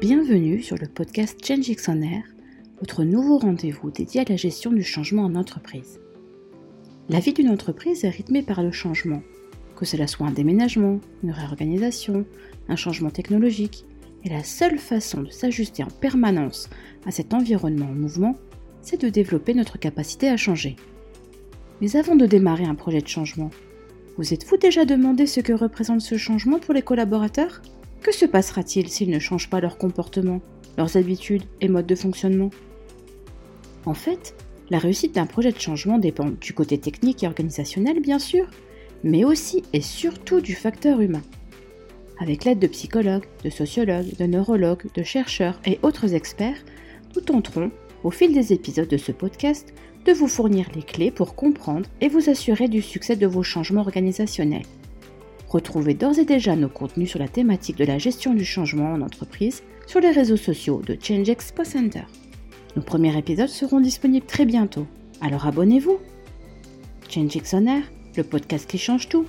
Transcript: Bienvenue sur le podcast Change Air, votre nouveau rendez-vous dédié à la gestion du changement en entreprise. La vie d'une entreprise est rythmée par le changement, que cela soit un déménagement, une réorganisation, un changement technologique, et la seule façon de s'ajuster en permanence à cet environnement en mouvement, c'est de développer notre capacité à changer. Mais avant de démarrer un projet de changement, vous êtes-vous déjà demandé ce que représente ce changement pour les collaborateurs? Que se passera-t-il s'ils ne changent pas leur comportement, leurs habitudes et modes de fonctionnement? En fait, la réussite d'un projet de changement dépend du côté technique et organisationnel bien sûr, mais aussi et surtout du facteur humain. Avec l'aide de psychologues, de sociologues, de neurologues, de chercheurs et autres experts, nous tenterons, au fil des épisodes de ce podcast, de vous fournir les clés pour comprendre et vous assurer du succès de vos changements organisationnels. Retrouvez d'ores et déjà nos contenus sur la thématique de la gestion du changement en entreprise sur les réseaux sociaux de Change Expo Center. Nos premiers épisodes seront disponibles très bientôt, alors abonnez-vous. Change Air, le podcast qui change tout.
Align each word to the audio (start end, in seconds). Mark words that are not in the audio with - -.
Bienvenue 0.00 0.62
sur 0.62 0.78
le 0.78 0.86
podcast 0.86 1.38
Change 1.46 1.68
Air, 1.68 2.22
votre 2.78 3.04
nouveau 3.04 3.36
rendez-vous 3.36 3.90
dédié 3.90 4.22
à 4.22 4.24
la 4.26 4.36
gestion 4.36 4.72
du 4.72 4.82
changement 4.82 5.24
en 5.24 5.34
entreprise. 5.34 6.00
La 7.10 7.20
vie 7.20 7.34
d'une 7.34 7.50
entreprise 7.50 8.02
est 8.06 8.08
rythmée 8.08 8.40
par 8.40 8.62
le 8.62 8.72
changement, 8.72 9.22
que 9.76 9.84
cela 9.84 10.06
soit 10.06 10.26
un 10.26 10.30
déménagement, 10.30 11.00
une 11.22 11.32
réorganisation, 11.32 12.24
un 12.70 12.76
changement 12.76 13.10
technologique, 13.10 13.84
et 14.24 14.30
la 14.30 14.42
seule 14.42 14.78
façon 14.78 15.20
de 15.20 15.30
s'ajuster 15.30 15.84
en 15.84 15.90
permanence 15.90 16.70
à 17.04 17.10
cet 17.10 17.34
environnement 17.34 17.90
en 17.90 17.94
mouvement, 17.94 18.38
c'est 18.80 19.02
de 19.02 19.10
développer 19.10 19.52
notre 19.52 19.78
capacité 19.78 20.30
à 20.30 20.38
changer. 20.38 20.76
Mais 21.82 21.94
avant 21.94 22.16
de 22.16 22.24
démarrer 22.24 22.64
un 22.64 22.74
projet 22.74 23.02
de 23.02 23.08
changement, 23.08 23.50
vous 24.16 24.32
êtes-vous 24.32 24.56
déjà 24.56 24.86
demandé 24.86 25.26
ce 25.26 25.40
que 25.40 25.52
représente 25.52 26.00
ce 26.00 26.16
changement 26.16 26.58
pour 26.58 26.72
les 26.72 26.80
collaborateurs? 26.80 27.60
Que 28.02 28.12
se 28.12 28.24
passera-t-il 28.24 28.88
s'ils 28.88 29.10
ne 29.10 29.18
changent 29.18 29.50
pas 29.50 29.60
leur 29.60 29.76
comportement, 29.76 30.40
leurs 30.78 30.96
habitudes 30.96 31.44
et 31.60 31.68
modes 31.68 31.86
de 31.86 31.94
fonctionnement? 31.94 32.50
En 33.84 33.94
fait, 33.94 34.34
la 34.70 34.78
réussite 34.78 35.14
d'un 35.14 35.26
projet 35.26 35.52
de 35.52 35.60
changement 35.60 35.98
dépend 35.98 36.30
du 36.30 36.54
côté 36.54 36.78
technique 36.78 37.22
et 37.22 37.26
organisationnel 37.26 38.00
bien 38.00 38.18
sûr, 38.18 38.46
mais 39.04 39.24
aussi 39.24 39.64
et 39.72 39.80
surtout 39.80 40.40
du 40.40 40.54
facteur 40.54 41.00
humain. 41.00 41.22
Avec 42.20 42.44
l'aide 42.44 42.58
de 42.58 42.66
psychologues, 42.66 43.26
de 43.44 43.50
sociologues, 43.50 44.16
de 44.18 44.26
neurologues, 44.26 44.86
de 44.94 45.02
chercheurs 45.02 45.60
et 45.66 45.78
autres 45.82 46.14
experts, 46.14 46.62
nous 47.14 47.22
tenterons, 47.22 47.70
au 48.04 48.10
fil 48.10 48.32
des 48.32 48.52
épisodes 48.52 48.88
de 48.88 48.96
ce 48.96 49.12
podcast, 49.12 49.74
de 50.06 50.12
vous 50.12 50.28
fournir 50.28 50.66
les 50.74 50.82
clés 50.82 51.10
pour 51.10 51.34
comprendre 51.34 51.88
et 52.00 52.08
vous 52.08 52.30
assurer 52.30 52.68
du 52.68 52.80
succès 52.80 53.16
de 53.16 53.26
vos 53.26 53.42
changements 53.42 53.82
organisationnels. 53.82 54.66
Retrouvez 55.50 55.94
d'ores 55.94 56.20
et 56.20 56.24
déjà 56.24 56.54
nos 56.54 56.68
contenus 56.68 57.10
sur 57.10 57.18
la 57.18 57.26
thématique 57.26 57.76
de 57.76 57.84
la 57.84 57.98
gestion 57.98 58.34
du 58.34 58.44
changement 58.44 58.92
en 58.92 59.00
entreprise 59.00 59.64
sur 59.88 59.98
les 59.98 60.12
réseaux 60.12 60.36
sociaux 60.36 60.80
de 60.86 60.96
Change 61.02 61.28
Expo 61.28 61.64
Center. 61.64 62.04
Nos 62.76 62.82
premiers 62.82 63.18
épisodes 63.18 63.48
seront 63.48 63.80
disponibles 63.80 64.26
très 64.26 64.44
bientôt, 64.44 64.86
alors 65.20 65.46
abonnez-vous. 65.46 65.98
Change 67.08 67.36
Air, 67.36 67.82
le 68.16 68.22
podcast 68.22 68.70
qui 68.70 68.78
change 68.78 69.08
tout. 69.08 69.26